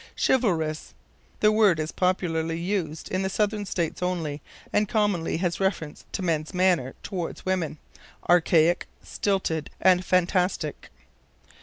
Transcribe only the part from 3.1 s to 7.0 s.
in the Southern States only, and commonly has reference to men's manner